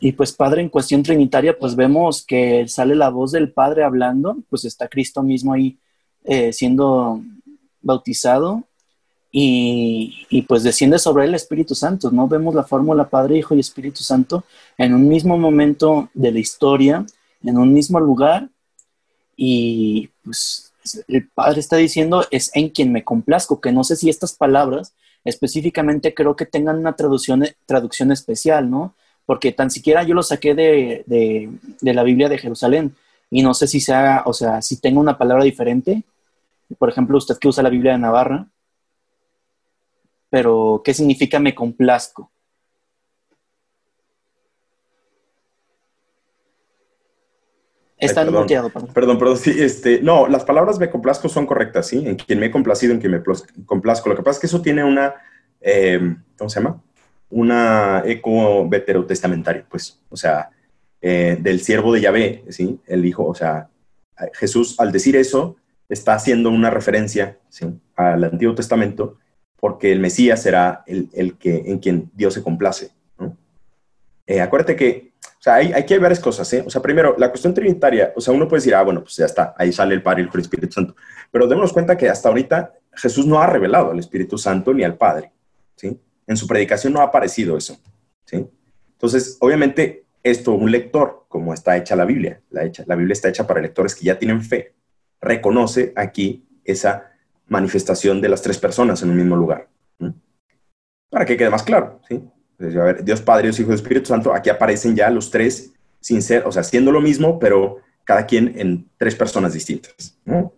[0.02, 4.38] Y pues Padre, en cuestión trinitaria, pues vemos que sale la voz del Padre hablando,
[4.48, 5.78] pues está Cristo mismo ahí
[6.24, 7.22] eh, siendo
[7.82, 8.64] bautizado
[9.32, 12.26] y, pues desciende sobre el Espíritu Santo, ¿no?
[12.26, 14.44] Vemos la fórmula Padre, Hijo y Espíritu Santo
[14.76, 17.06] en un mismo momento de la historia,
[17.44, 18.48] en un mismo lugar
[19.36, 20.72] y pues
[21.06, 24.94] el Padre está diciendo es en quien me complazco, que no sé si estas palabras
[25.24, 28.94] específicamente creo que tengan una traducción, traducción especial, ¿no?
[29.30, 32.96] porque tan siquiera yo lo saqué de, de, la Biblia de Jerusalén
[33.30, 36.02] y no sé si sea, o sea, si tengo una palabra diferente.
[36.76, 38.48] Por ejemplo, usted que usa la Biblia de Navarra,
[40.30, 42.32] pero ¿qué significa me complazco?
[47.98, 48.90] Está muteado, perdón.
[48.94, 52.02] Perdón, perdón, sí, este, no, las palabras me complazco son correctas, ¿sí?
[52.06, 53.22] En quien me he complacido, en quien me
[53.66, 54.08] complazco.
[54.08, 55.16] Lo que pasa es que eso tiene una,
[55.60, 56.82] eh, ¿cómo se llama?
[57.30, 60.50] una eco veterotestamentaria, pues, o sea,
[61.00, 62.80] eh, del siervo de Yahvé, ¿sí?
[62.86, 63.68] El hijo, o sea,
[64.34, 65.56] Jesús al decir eso
[65.88, 67.66] está haciendo una referencia ¿sí?
[67.96, 69.16] al Antiguo Testamento
[69.60, 72.90] porque el Mesías será el, que, en quien Dios se complace.
[74.26, 76.62] Eh, acuérdate que, o sea, hay, hay, que varias cosas, ¿eh?
[76.66, 79.26] O sea, primero, la cuestión trinitaria, o sea, uno puede decir, ah, bueno, pues ya
[79.26, 80.94] está, ahí sale el Padre y el Espíritu Santo.
[81.30, 84.96] Pero démonos cuenta que hasta ahorita Jesús no ha revelado al Espíritu Santo ni al
[84.96, 85.32] Padre,
[85.76, 85.98] ¿sí?
[86.26, 87.76] En su predicación no ha aparecido eso.
[88.24, 88.46] ¿sí?
[88.92, 93.28] Entonces, obviamente, esto un lector, como está hecha la Biblia, la, hecha, la Biblia está
[93.28, 94.74] hecha para lectores que ya tienen fe,
[95.20, 97.09] reconoce aquí esa
[97.50, 99.68] manifestación de las tres personas en un mismo lugar.
[101.10, 102.00] Para que quede más claro.
[102.08, 102.22] ¿sí?
[103.02, 106.62] Dios Padre, Dios Hijo Espíritu Santo, aquí aparecen ya los tres sin ser, o sea,
[106.62, 110.18] siendo lo mismo, pero cada quien en tres personas distintas.
[110.24, 110.54] ¿no?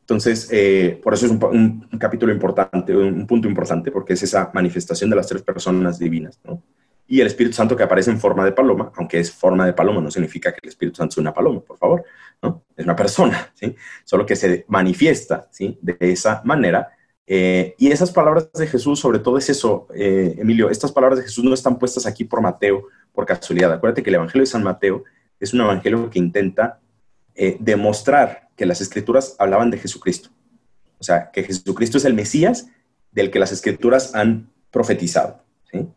[0.00, 5.10] Entonces, eh, por eso es un, capítulo importante, un, punto importante, porque es esa manifestación
[5.10, 6.62] de las tres personas divinas, ¿no?
[7.10, 10.02] Y el Espíritu Santo que aparece en forma de paloma, aunque es forma de paloma,
[10.02, 12.04] no significa que el Espíritu Santo sea una paloma, por favor,
[12.42, 12.64] ¿no?
[12.76, 13.74] Es una persona, ¿sí?
[14.04, 15.78] Solo que se manifiesta, ¿sí?
[15.80, 16.90] De esa manera.
[17.26, 21.24] Eh, y esas palabras de Jesús, sobre todo es eso, eh, Emilio, estas palabras de
[21.24, 23.72] Jesús no están puestas aquí por Mateo, por casualidad.
[23.72, 25.04] Acuérdate que el Evangelio de San Mateo
[25.40, 26.80] es un evangelio que intenta
[27.60, 30.30] demostrar que las escrituras hablaban de Jesucristo.
[30.98, 32.66] O sea, que Jesucristo es el Mesías
[33.12, 35.44] del que las escrituras han profetizado.
[35.70, 35.88] ¿sí?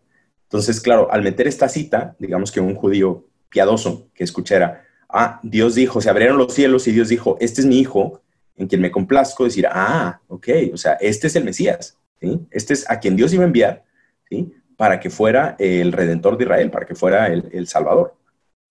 [0.52, 5.76] Entonces, claro, al meter esta cita, digamos que un judío piadoso que escuchara, ah, Dios
[5.76, 8.22] dijo, se abrieron los cielos y Dios dijo, este es mi hijo
[8.58, 12.46] en quien me complazco, decir, ah, ok, o sea, este es el Mesías, ¿sí?
[12.52, 13.86] Este es a quien Dios iba a enviar,
[14.30, 14.52] ¿sí?
[14.76, 18.18] Para que fuera el redentor de Israel, para que fuera el, Salvador.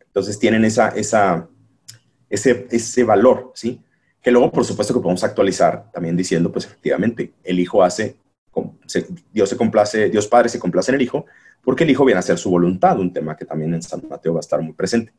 [0.01, 1.49] Entonces tienen esa, esa,
[2.29, 3.81] ese, ese valor, ¿sí?
[4.21, 8.17] Que luego, por supuesto, que podemos actualizar también diciendo, pues efectivamente, el Hijo hace,
[9.33, 11.27] Dios se complace, Dios Padre se complace en el Hijo,
[11.63, 14.35] porque el Hijo viene a hacer su voluntad, un tema que también en San Mateo
[14.35, 15.13] va a estar muy presente.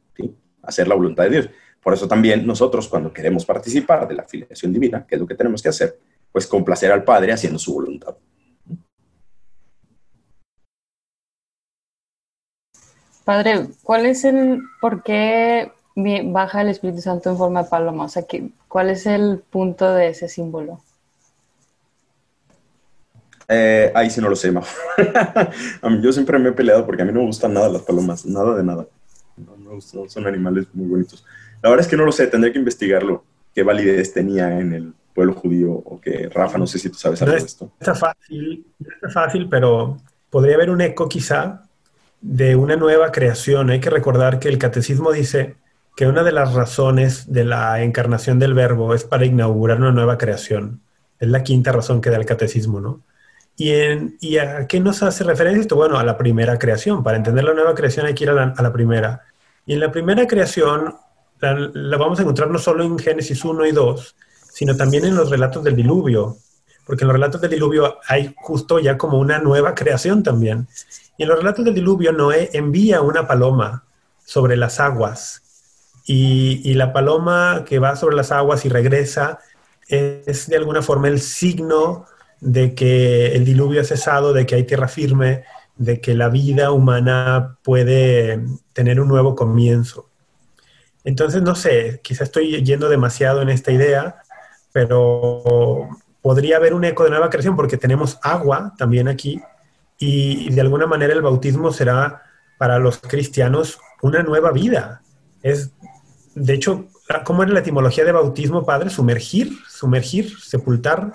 [0.63, 1.49] Hacer la voluntad de Dios.
[1.81, 5.35] Por eso también nosotros, cuando queremos participar de la filiación divina, que es lo que
[5.35, 5.97] tenemos que hacer,
[6.31, 8.15] pues complacer al Padre haciendo su voluntad.
[13.25, 18.05] Padre, ¿cuál es el por qué baja el Espíritu Santo en forma de paloma?
[18.05, 18.25] O sea,
[18.67, 20.81] ¿cuál es el punto de ese símbolo?
[23.53, 24.61] Eh, ahí sí no lo sé, ma.
[26.01, 28.55] Yo siempre me he peleado porque a mí no me gustan nada las palomas, nada
[28.55, 28.87] de nada.
[29.35, 31.25] No, son animales muy bonitos.
[31.61, 33.25] La verdad es que no lo sé, tendré que investigarlo.
[33.53, 35.73] ¿Qué validez tenía en el pueblo judío?
[35.73, 37.71] O que, Rafa, no sé si tú sabes algo de esto.
[37.77, 39.97] Está fácil, está fácil, pero
[40.29, 41.63] podría haber un eco quizá
[42.21, 43.69] de una nueva creación.
[43.69, 45.55] Hay que recordar que el catecismo dice
[45.97, 50.17] que una de las razones de la encarnación del verbo es para inaugurar una nueva
[50.17, 50.79] creación.
[51.19, 53.01] Es la quinta razón que da el catecismo, ¿no?
[53.63, 55.75] ¿Y, a qué nos hace referencia esto?
[55.75, 57.03] Bueno, a la primera creación.
[57.03, 59.21] Para entender la nueva creación hay que ir a la, primera.
[59.67, 60.95] Y en la primera creación
[61.39, 64.15] la, vamos a encontrar no solo en Génesis 1 y 2,
[64.51, 66.37] sino también en los relatos del diluvio.
[66.87, 70.67] Porque en los relatos del diluvio hay justo ya como una nueva creación también.
[71.17, 73.83] Y en los relatos del diluvio Noé envía una paloma
[74.25, 75.43] sobre las aguas.
[76.07, 79.37] Y, y la paloma que va sobre las aguas y regresa
[79.87, 82.07] es de alguna forma el signo
[82.41, 85.43] de que el diluvio ha cesado, de que hay tierra firme,
[85.77, 90.09] de que la vida humana puede tener un nuevo comienzo.
[91.03, 94.17] Entonces, no sé, quizá estoy yendo demasiado en esta idea,
[94.73, 95.87] pero
[96.21, 99.41] podría haber un eco de nueva creación porque tenemos agua también aquí
[99.97, 102.23] y de alguna manera el bautismo será
[102.57, 105.01] para los cristianos una nueva vida.
[105.41, 105.71] Es,
[106.35, 106.87] de hecho,
[107.23, 108.89] ¿cómo era la etimología de bautismo, padre?
[108.89, 111.11] Sumergir, sumergir, sepultar.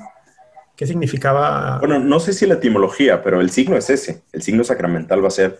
[0.76, 1.78] ¿Qué significaba?
[1.78, 4.22] Bueno, no sé si la etimología, pero el signo es ese.
[4.32, 5.58] El signo sacramental va a ser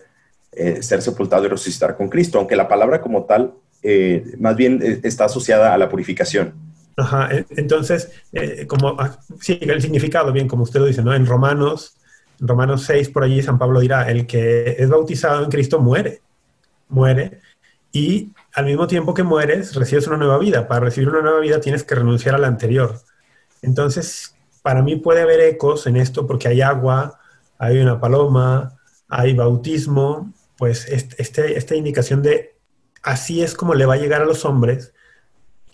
[0.59, 3.53] eh, ser sepultado y resucitar con Cristo, aunque la palabra como tal
[3.83, 6.53] eh, más bien eh, está asociada a la purificación.
[6.95, 8.11] Ajá, entonces,
[8.65, 11.13] como, ah, sí, el significado, bien, como usted lo dice, ¿no?
[11.13, 11.97] En Romanos,
[12.41, 16.21] en Romanos 6, por allí San Pablo dirá, el que es bautizado en Cristo muere,
[16.89, 17.41] muere,
[17.91, 20.67] y al mismo tiempo que mueres, recibes una nueva vida.
[20.67, 22.99] Para recibir una nueva vida tienes que renunciar a la anterior.
[23.61, 24.35] Entonces,
[24.67, 27.21] para mí puede haber ecos en esto porque hay agua,
[27.57, 28.77] hay una paloma,
[29.07, 32.57] hay bautismo, pues este, esta indicación de
[33.01, 34.93] así es como le va a llegar a los hombres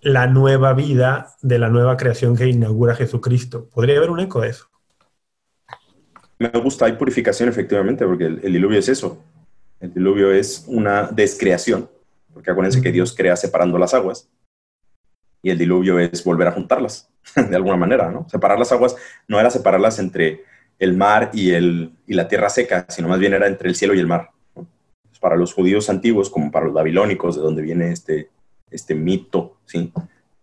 [0.01, 3.67] la nueva vida de la nueva creación que inaugura Jesucristo.
[3.73, 4.67] ¿Podría haber un eco de eso?
[6.38, 9.17] Me gusta, hay purificación efectivamente, porque el, diluvio es eso.
[9.79, 11.89] El diluvio es una descreación,
[12.32, 14.29] porque acuérdense que Dios crea separando las aguas
[15.41, 17.10] y el diluvio es volver a juntarlas.
[17.36, 18.27] de alguna manera, ¿no?
[18.29, 18.95] Separar las aguas
[19.27, 20.43] no era separarlas entre
[20.79, 23.93] el mar y, el, y la tierra seca, sino más bien era entre el cielo
[23.93, 24.29] y el mar.
[25.19, 28.29] para los judíos antiguos, como para los babilónicos, de donde viene este,
[28.69, 29.93] este mito, ¿sí?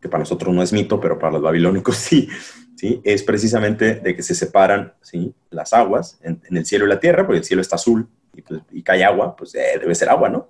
[0.01, 2.29] que para nosotros no es mito, pero para los babilónicos sí,
[2.77, 3.01] ¿sí?
[3.05, 5.35] es precisamente de que se separan ¿sí?
[5.51, 8.63] las aguas en, el cielo y la tierra, porque el cielo está azul y, pues,
[8.83, 10.49] cae agua, pues eh, debe ser agua, ¿no?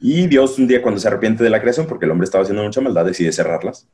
[0.00, 2.62] Y Dios un día cuando se arrepiente de la creación, porque el hombre estaba haciendo
[2.62, 3.88] mucha maldad, decide cerrarlas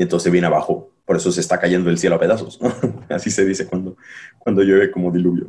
[0.00, 0.88] y entonces viene abajo.
[1.04, 2.58] Por eso se está cayendo el cielo a pedazos.
[3.10, 3.98] Así se dice cuando,
[4.38, 5.46] cuando llueve como diluvio.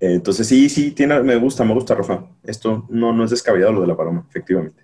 [0.00, 2.24] Entonces sí, sí, tiene, me gusta, me gusta, Rafa.
[2.42, 4.82] Esto no, no es descabellado lo de la paloma, efectivamente.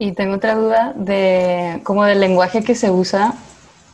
[0.00, 3.32] Y tengo otra duda de como del lenguaje que se usa.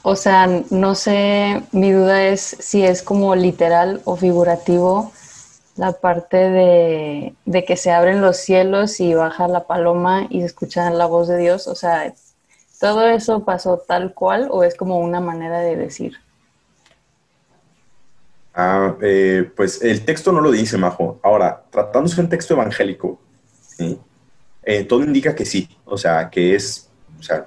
[0.00, 5.12] O sea, no sé, mi duda es si es como literal o figurativo
[5.76, 10.90] la parte de, que se abren los cielos y baja la paloma y se escucha
[10.90, 11.66] la voz de Dios.
[11.66, 12.12] O sea,
[12.80, 16.16] ¿todo eso pasó tal cual o es como una manera de decir?
[18.54, 21.18] Ah, eh, pues el texto no lo dice, Majo.
[21.22, 23.18] Ahora, tratándose de un texto evangélico,
[24.62, 27.46] eh, todo indica que sí, o sea, que es, o sea,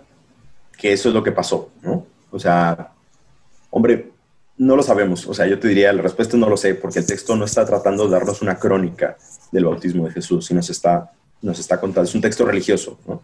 [0.78, 2.06] que eso es lo que pasó, ¿no?
[2.32, 2.92] O sea,
[3.70, 4.12] hombre,
[4.58, 7.06] no lo sabemos, o sea, yo te diría, la respuesta no lo sé, porque el
[7.06, 9.18] texto no está tratando de darnos una crónica
[9.52, 13.22] del bautismo de Jesús, sino se está, nos está contando, es un texto religioso, ¿no?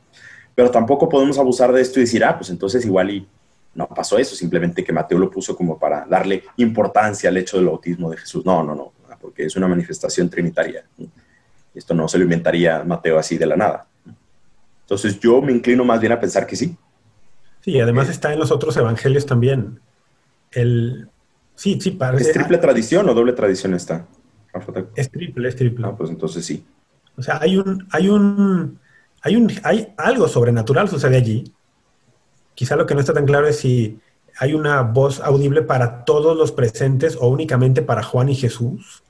[0.54, 3.28] Pero tampoco podemos abusar de esto y decir, ah, pues entonces igual y
[3.74, 7.68] no pasó eso, simplemente que Mateo lo puso como para darle importancia al hecho del
[7.68, 8.46] bautismo de Jesús.
[8.46, 8.92] No, no, no,
[9.22, 10.84] porque es una manifestación trinitaria.
[11.74, 13.86] Esto no se lo inventaría Mateo así de la nada.
[14.82, 16.76] Entonces yo me inclino más bien a pensar que sí.
[17.62, 19.80] Sí, además está en los otros evangelios también.
[20.52, 21.08] El,
[21.62, 22.30] sí, sí, parece.
[22.30, 24.08] ¿Es triple tradición o doble tradición está?
[24.96, 25.86] Es triple, es triple.
[25.88, 26.66] Ah, pues entonces sí.
[27.18, 28.80] O sea, hay un, hay un,
[29.22, 31.54] hay un, hay algo sobrenatural sucede allí.
[32.56, 34.00] Quizá lo que no está tan claro es si
[34.38, 39.04] hay una voz audible para todos los presentes o únicamente para Juan y Jesús,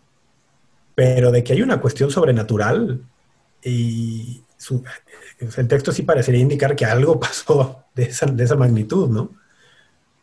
[0.96, 3.02] pero de que hay una cuestión sobrenatural
[3.64, 4.44] y
[5.58, 9.32] el texto sí parecería indicar que algo pasó de esa, de esa magnitud, ¿no?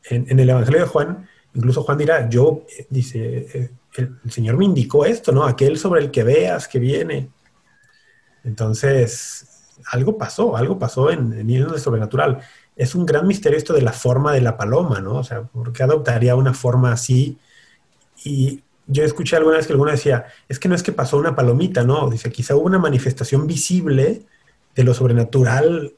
[0.05, 4.57] En, en, el Evangelio de Juan, incluso Juan dirá, yo, eh, dice, eh, el, Señor
[4.57, 5.45] me indicó esto, ¿no?
[5.45, 7.31] Aquel sobre el que veas que viene.
[8.45, 9.47] Entonces,
[9.93, 12.41] algo pasó, algo pasó en, en el sobrenatural.
[12.77, 15.17] Es un gran misterio esto de la forma de la paloma, ¿no?
[15.17, 17.39] O sea, ¿por qué adoptaría una forma así?
[18.25, 21.35] Y yo escuché alguna vez que alguna decía, es que no es que pasó una
[21.35, 22.09] palomita, ¿no?
[22.09, 24.23] Dice, quizá hubo una manifestación visible
[24.75, 25.93] de lo sobrenatural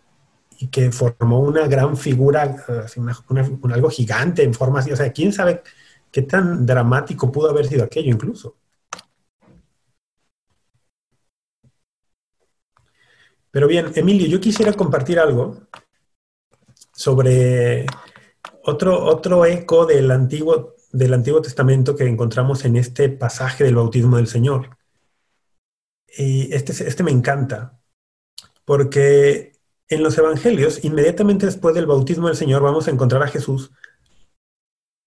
[0.60, 2.54] y que formó una gran figura,
[2.96, 3.44] una,
[3.74, 4.92] algo gigante en forma así.
[4.92, 5.62] O sea, quién sabe
[6.12, 8.56] qué tan dramático pudo haber sido aquello incluso.
[13.50, 15.66] Pero bien, Emilio, yo quisiera compartir algo
[16.92, 17.86] sobre
[18.64, 24.18] otro, otro eco del Antiguo, del Antiguo Testamento que encontramos en este pasaje del bautismo
[24.18, 24.76] del Señor.
[26.18, 27.80] Y este, este me encanta,
[28.66, 29.59] porque
[29.90, 33.72] en los Evangelios, inmediatamente después del bautismo del Señor, vamos a encontrar a Jesús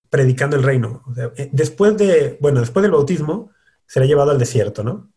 [0.09, 1.03] predicando el reino.
[1.15, 3.49] Sea, después de, bueno, después del bautismo,
[3.87, 5.09] será llevado al desierto, ¿no?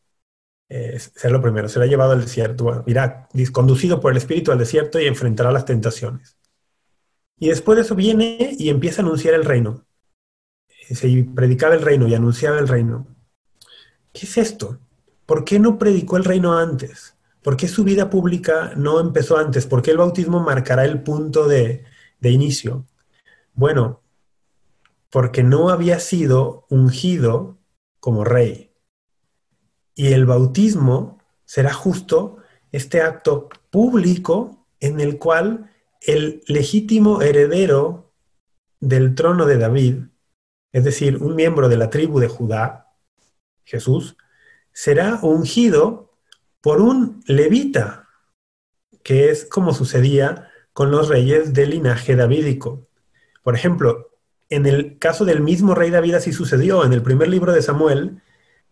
[0.68, 2.85] Eh, será lo primero, será llevado al desierto.
[2.87, 6.37] Irá conducido por el Espíritu al desierto y enfrentará las tentaciones.
[7.38, 9.85] Y después de eso viene y empieza a anunciar el reino.
[10.88, 13.07] Se predicaba el reino y anunciaba el reino.
[14.12, 14.79] ¿Qué es esto?
[15.26, 17.15] ¿Por qué no predicó el reino antes?
[17.47, 19.67] ¿Por qué su vida pública no empezó antes?
[19.67, 21.85] ¿Por qué el bautismo marcará el punto de,
[22.19, 22.89] de inicio?
[23.55, 24.03] Bueno,
[25.11, 27.57] porque no había sido ungido
[28.01, 28.73] como rey.
[29.95, 32.39] Y el bautismo será justo
[32.73, 38.13] este acto público en el cual el legítimo heredero
[38.81, 39.99] del trono de David,
[40.73, 42.93] es decir, un miembro de la tribu de Judá,
[43.63, 44.17] Jesús,
[44.73, 46.06] será ungido
[46.66, 48.09] por un levita,
[49.05, 52.88] que es como sucedía con los reyes del linaje davídico.
[53.44, 54.11] Por ejemplo,
[54.48, 56.85] en el caso del mismo rey David así sucedió.
[56.85, 58.20] En el primer libro de Samuel,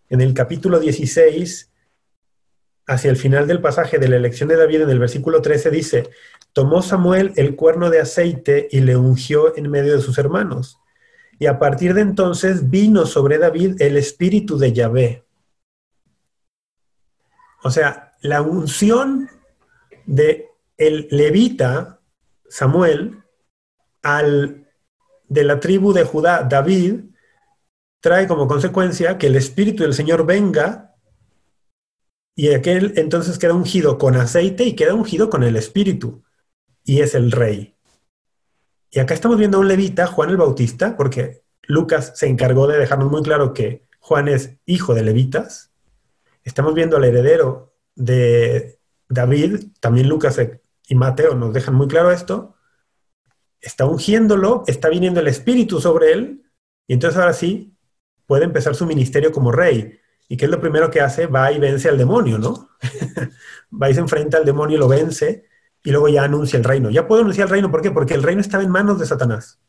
[0.08, 1.70] en el capítulo 16,
[2.88, 6.10] hacia el final del pasaje de la elección de David, en el versículo 13 dice,
[6.52, 10.80] tomó Samuel el cuerno de aceite y le ungió en medio de sus hermanos.
[11.38, 15.24] Y a partir de entonces vino sobre David el espíritu de Yahvé.
[17.64, 19.30] O sea, la unción
[20.04, 22.00] de el levita
[22.46, 23.22] Samuel
[24.02, 24.68] al
[25.28, 27.00] de la tribu de Judá David
[28.00, 30.94] trae como consecuencia que el espíritu del Señor venga
[32.36, 36.22] y aquel entonces queda ungido con aceite y queda ungido con el espíritu
[36.84, 37.78] y es el rey.
[38.90, 42.76] Y acá estamos viendo a un levita, Juan el Bautista, porque Lucas se encargó de
[42.76, 45.73] dejarnos muy claro que Juan es hijo de levitas.
[46.44, 48.78] Estamos viendo al heredero de
[49.08, 50.38] David, también Lucas
[50.86, 52.56] y Mateo nos dejan muy claro esto.
[53.60, 56.50] Está ungiéndolo, está viniendo el espíritu sobre él,
[56.86, 57.76] y entonces ahora sí
[58.26, 59.98] puede empezar su ministerio como rey.
[60.28, 61.26] ¿Y qué es lo primero que hace?
[61.26, 62.70] Va y vence al demonio, ¿no?
[63.82, 65.46] Va y se enfrenta al demonio lo vence
[65.82, 66.90] y luego ya anuncia el reino.
[66.90, 67.90] Ya puedo anunciar el reino, ¿por qué?
[67.90, 69.60] Porque el reino estaba en manos de Satanás.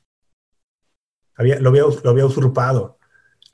[1.37, 2.97] Lo, había, usurpado.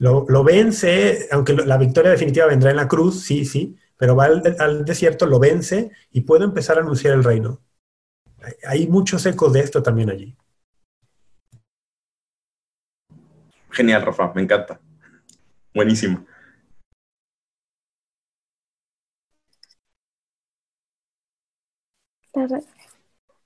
[0.01, 4.25] Lo, lo, vence, aunque la victoria definitiva vendrá en la cruz, sí, sí, pero va
[4.25, 7.61] al, al, desierto, lo vence y puede empezar a anunciar el reino.
[8.67, 10.35] Hay muchos ecos de esto también allí.
[13.69, 14.79] Genial, Rafa, me encanta.
[15.71, 16.25] Buenísimo.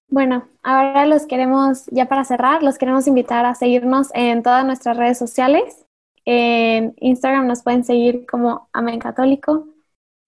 [0.08, 4.96] Bueno, ahora los queremos, ya para cerrar, los queremos invitar a seguirnos en todas nuestras
[4.96, 5.85] redes sociales.
[6.26, 9.68] En Instagram nos pueden seguir como Amén Católico.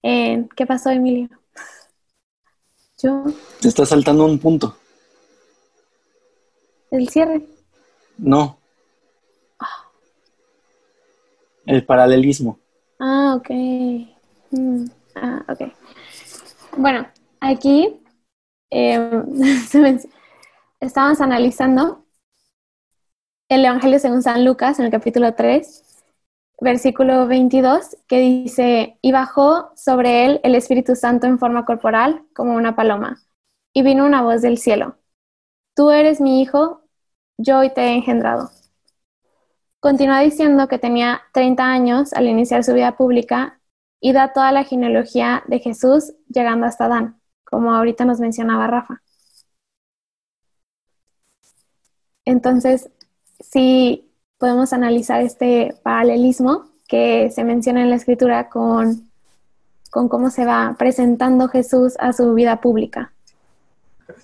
[0.03, 1.27] En, ¿Qué pasó, Emilio?
[3.01, 3.25] Yo.
[3.59, 4.77] Te está saltando un punto.
[6.91, 7.45] ¿El cierre?
[8.17, 8.59] No.
[9.59, 9.65] Oh.
[11.65, 12.59] El paralelismo.
[12.99, 13.49] Ah, ok.
[14.51, 14.85] Mm.
[15.15, 15.73] Ah, ok.
[16.77, 17.07] Bueno,
[17.39, 18.01] aquí
[18.69, 19.23] eh,
[20.79, 22.05] estábamos analizando
[23.49, 25.86] el Evangelio según San Lucas en el capítulo 3,
[26.59, 32.55] versículo 22, que dice, y bajó sobre él el Espíritu Santo en forma corporal como
[32.55, 33.21] una paloma,
[33.73, 34.97] y vino una voz del cielo,
[35.75, 36.81] tú eres mi hijo,
[37.37, 38.49] yo hoy te he engendrado.
[39.79, 43.61] Continúa diciendo que tenía 30 años al iniciar su vida pública
[43.99, 49.01] y da toda la genealogía de Jesús llegando hasta Adán, como ahorita nos mencionaba Rafa.
[52.25, 52.89] Entonces,
[53.39, 54.06] si
[54.38, 59.09] podemos analizar este paralelismo que se menciona en la escritura con,
[59.89, 63.11] con cómo se va presentando Jesús a su vida pública.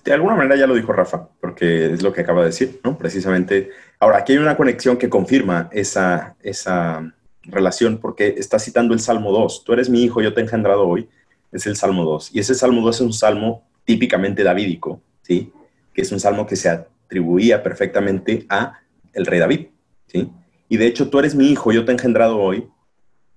[0.04, 2.96] De alguna manera ya lo dijo Rafa, porque es lo que acaba de decir, ¿no?
[2.96, 3.70] Precisamente.
[3.98, 7.12] Ahora, aquí hay una conexión que confirma esa, esa
[7.42, 9.64] relación, porque está citando el Salmo 2.
[9.64, 11.08] Tú eres mi hijo, yo te he engendrado hoy.
[11.52, 12.34] Es el Salmo 2.
[12.34, 15.52] Y ese Salmo 2 es un salmo típicamente davídico, ¿sí?
[15.92, 18.80] Que es un salmo que se atribuía perfectamente a
[19.12, 19.66] el rey David,
[20.06, 20.30] ¿sí?
[20.68, 22.68] Y de hecho, tú eres mi hijo, yo te he engendrado hoy.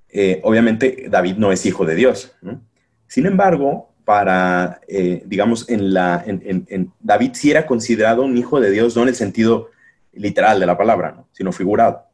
[0.09, 2.35] Eh, obviamente, David no es hijo de Dios.
[3.07, 6.23] Sin embargo, para, eh, digamos, en la,
[6.99, 9.69] David sí era considerado un hijo de Dios, no en el sentido
[10.13, 12.05] literal de la palabra, sino figurado.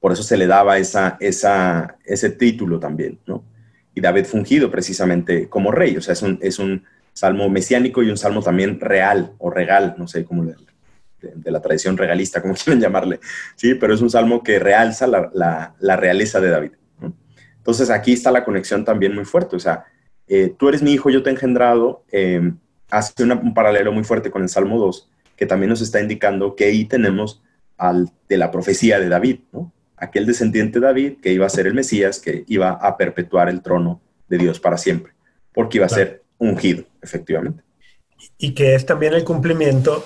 [0.00, 3.44] Por eso se le daba esa, ese título también, ¿no?
[3.94, 6.82] Y David fungido precisamente como rey, o sea, es un, es un
[7.12, 10.56] salmo mesiánico y un salmo también real o regal, no sé cómo le,
[11.34, 13.20] de, la tradición regalista, como quieren llamarle,
[13.56, 13.74] ¿sí?
[13.74, 15.30] Pero es un salmo que realza la,
[15.78, 16.72] la, realeza de David.
[17.56, 19.84] Entonces aquí está la conexión también muy fuerte, o sea,
[20.26, 22.52] eh, tú eres mi hijo, yo te he engendrado, eh,
[22.90, 26.64] hace un paralelo muy fuerte con el Salmo 2, que también nos está indicando que
[26.64, 27.42] ahí tenemos
[27.76, 29.72] al, de la profecía de David, ¿no?
[29.96, 33.62] aquel descendiente de David que iba a ser el Mesías, que iba a perpetuar el
[33.62, 35.12] trono de Dios para siempre,
[35.52, 37.62] porque iba a ser ungido, efectivamente.
[38.38, 40.04] Y que es también el cumplimiento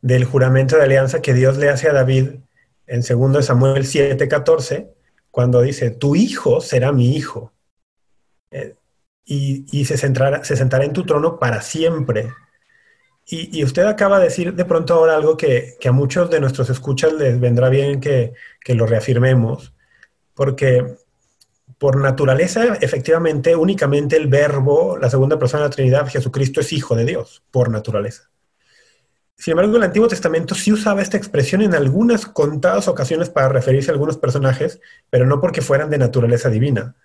[0.00, 2.30] del juramento de alianza que Dios le hace a David
[2.86, 4.88] en 2 Samuel 7:14,
[5.30, 7.52] cuando dice, tu hijo será mi hijo.
[8.50, 8.74] Eh,
[9.30, 12.32] y, se, sentará, se sentará en tu trono para siempre.
[13.26, 17.12] Y, usted acaba de decir de pronto ahora algo que, a muchos de nuestros escuchas
[17.12, 18.32] les vendrá bien que,
[18.64, 19.74] que lo reafirmemos,
[20.34, 20.96] porque
[21.76, 26.96] por naturaleza, efectivamente, únicamente el verbo, la segunda persona de la Trinidad, Jesucristo, es hijo
[26.96, 28.30] de Dios, por naturaleza.
[29.38, 33.90] Sin embargo, el Antiguo Testamento sí usaba esta expresión en algunas contadas ocasiones para referirse
[33.90, 34.80] a algunos personajes,
[35.10, 36.96] pero no porque fueran de naturaleza divina.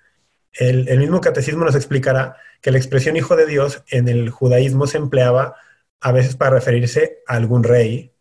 [0.52, 4.98] El, mismo catecismo nos explicará que la expresión hijo de Dios en el judaísmo se
[4.98, 5.56] empleaba
[6.02, 8.12] a veces para referirse a algún rey,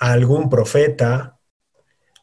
[0.00, 1.38] a algún profeta,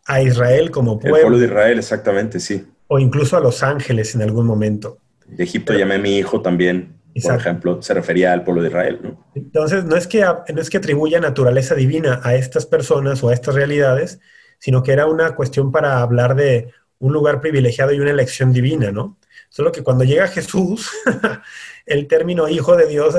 [0.05, 1.15] a Israel como pueblo.
[1.15, 2.67] El pueblo de Israel, exactamente, sí.
[2.87, 4.97] O incluso a los ángeles en algún momento.
[5.25, 8.99] De Egipto llamé a mi hijo también, por ejemplo, se refería al pueblo de Israel.
[9.01, 9.25] ¿no?
[9.53, 13.33] Entonces, no es, que, no es que atribuya naturaleza divina a estas personas o a
[13.33, 14.21] estas realidades,
[14.59, 18.91] sino que era una cuestión para hablar de un lugar privilegiado y una elección divina,
[18.91, 19.17] ¿no?
[19.49, 20.89] Solo que cuando llega Jesús,
[21.85, 23.15] el término hijo de Dios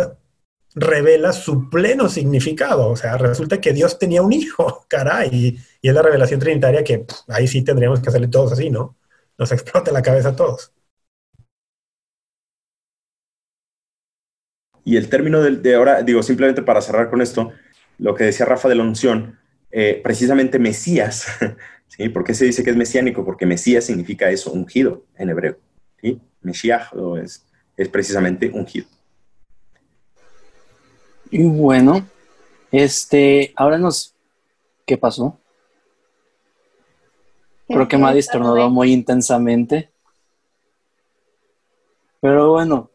[0.75, 2.89] revela su pleno significado.
[2.89, 5.29] O sea, resulta que Dios tenía un hijo, caray,
[5.83, 8.97] y, es la revelación trinitaria que ahí sí tendríamos que hacerle todos así, ¿no?
[9.37, 10.73] Nos explota la cabeza a todos.
[14.85, 17.53] Y el término de, ahora, digo, simplemente para cerrar con esto,
[17.99, 19.39] lo que decía Rafa de la unción,
[19.71, 21.27] eh, precisamente Mesías
[21.97, 22.09] ¿sí?
[22.09, 23.25] ¿Por qué se dice que es mesiánico?
[23.25, 25.59] Porque Mesías significa eso, ungido en hebreo.
[26.01, 26.21] ¿sí?
[26.41, 26.89] Mesías
[27.23, 28.87] es, es precisamente ungido.
[31.31, 32.07] Y bueno,
[32.71, 34.15] este, ahora nos,
[34.87, 35.39] ¿qué pasó?
[37.69, 39.91] Creo que Maddy estornudó muy intensamente.
[42.21, 42.91] Pero bueno,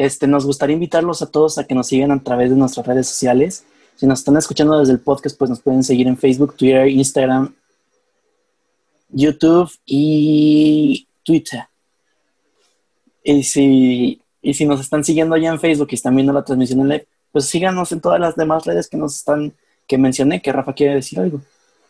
[0.00, 3.06] este, nos gustaría invitarlos a todos a que nos sigan a través de nuestras redes
[3.06, 3.64] sociales.
[3.96, 7.54] Si nos están escuchando desde el podcast, pues nos pueden seguir en Facebook, Twitter, Instagram
[9.10, 11.64] YouTube y Twitter.
[13.22, 16.80] Y si, y si nos están siguiendo ya en Facebook y están viendo la transmisión
[16.80, 19.52] en live, pues síganos en todas las demás redes que nos están,
[19.86, 21.42] que mencioné, que Rafa quiere decir algo.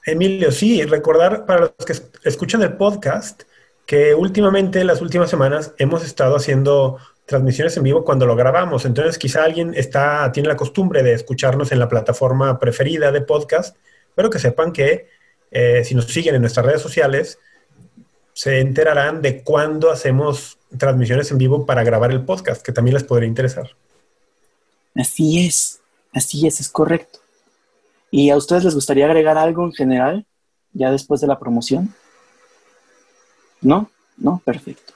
[0.04, 1.94] Emilio, sí, recordar para los que
[2.28, 3.42] escuchan el podcast
[3.86, 6.98] que últimamente, las últimas semanas, hemos estado haciendo
[7.30, 8.84] transmisiones en vivo cuando lo grabamos.
[8.84, 13.76] Entonces, quizá alguien está, tiene la costumbre de escucharnos en la plataforma preferida de podcast,
[14.16, 15.06] pero que sepan que
[15.52, 17.38] eh, si nos siguen en nuestras redes sociales,
[18.32, 23.04] se enterarán de cuándo hacemos transmisiones en vivo para grabar el podcast, que también les
[23.04, 23.70] podría interesar.
[24.96, 25.78] Así es,
[26.12, 27.20] así es, es correcto.
[28.10, 30.26] ¿Y a ustedes les gustaría agregar algo en general,
[30.72, 31.94] ya después de la promoción?
[33.60, 33.88] ¿No?
[34.16, 34.94] No, perfecto.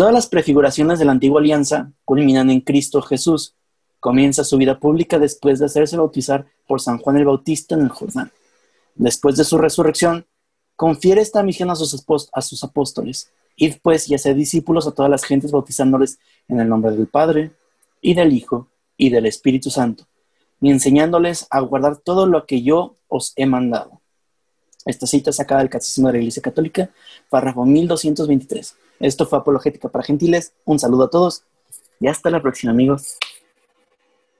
[0.00, 3.54] Todas las prefiguraciones de la antigua alianza culminan en Cristo Jesús,
[3.98, 7.90] Comienza su vida pública después de hacerse bautizar por San Juan el Bautista en el
[7.90, 8.32] Jordán.
[8.94, 10.24] Después de su resurrección,
[10.74, 13.30] confiere esta misión a sus, apóstoles.
[13.56, 17.50] Id pues y haced discípulos a todas las gentes bautizándoles en el nombre del Padre,
[18.00, 20.06] y del Hijo, y del Espíritu Santo,
[20.62, 24.00] y enseñándoles a guardar todo lo que yo os he mandado.
[24.86, 26.88] Esta cita es sacada del Catecismo de la Iglesia Católica,
[27.28, 28.76] párrafo 1223.
[29.00, 30.52] Esto fue Apologética para Gentiles.
[30.64, 31.44] Un saludo a todos
[31.98, 33.16] y hasta la próxima, amigos.